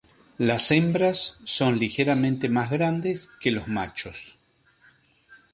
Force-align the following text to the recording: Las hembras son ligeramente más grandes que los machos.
Las 0.39 0.71
hembras 0.71 1.35
son 1.45 1.77
ligeramente 1.77 2.49
más 2.49 2.71
grandes 2.71 3.29
que 3.39 3.51
los 3.51 3.67
machos. 3.67 4.17